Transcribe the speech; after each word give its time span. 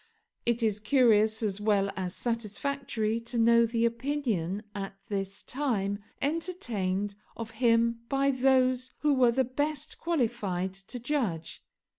It 0.47 0.63
is 0.63 0.79
curious 0.79 1.43
as 1.43 1.61
well 1.61 1.91
as 1.95 2.15
satisfactory 2.15 3.19
to 3.19 3.37
know 3.37 3.67
the 3.67 3.85
opinion 3.85 4.63
at 4.73 4.95
this 5.09 5.43
time 5.43 5.99
entertained 6.23 7.13
of 7.37 7.51
him 7.51 7.99
by 8.09 8.31
those 8.31 8.89
who 9.01 9.13
were 9.13 9.31
the 9.31 9.43
best 9.43 9.99
qualified 9.99 10.73
to 10.73 10.97
judge. 10.97 11.63